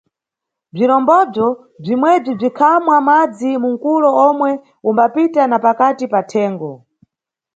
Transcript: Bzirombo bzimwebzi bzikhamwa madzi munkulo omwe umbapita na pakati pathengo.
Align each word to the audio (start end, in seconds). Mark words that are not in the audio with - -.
Bzirombo 0.73 1.17
bzimwebzi 1.81 2.31
bzikhamwa 2.35 2.97
madzi 3.07 3.49
munkulo 3.61 4.09
omwe 4.27 4.51
umbapita 4.89 5.41
na 5.47 5.57
pakati 5.65 6.05
pathengo. 6.13 6.71